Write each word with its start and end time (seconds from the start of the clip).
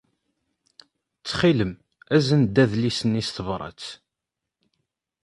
Ttxil-m, 1.19 1.71
azen-d 2.15 2.55
adlis-nni 2.63 3.23
s 3.27 3.29
tebṛat. 3.35 3.83